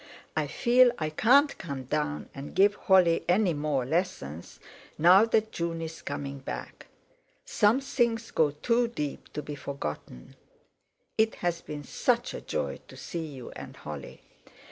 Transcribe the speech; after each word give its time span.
I 0.35 0.47
feel 0.47 0.91
I 0.97 1.11
can't 1.11 1.55
come 1.59 1.83
down 1.83 2.27
and 2.33 2.55
give 2.55 2.73
Holly 2.73 3.23
any 3.29 3.53
more 3.53 3.85
lessons, 3.85 4.59
now 4.97 5.25
that 5.25 5.51
June 5.51 5.79
is 5.79 6.01
coming 6.01 6.39
back. 6.39 6.87
Some 7.45 7.79
things 7.81 8.31
go 8.31 8.49
too 8.49 8.87
deep 8.87 9.31
to 9.33 9.43
be 9.43 9.53
forgotten. 9.53 10.35
It 11.19 11.35
has 11.45 11.61
been 11.61 11.83
such 11.83 12.33
a 12.33 12.41
joy 12.41 12.79
to 12.87 12.97
see 12.97 13.27
you 13.27 13.51
and 13.51 13.77
Holly. 13.77 14.23